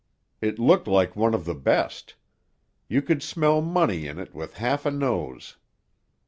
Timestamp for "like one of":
0.87-1.45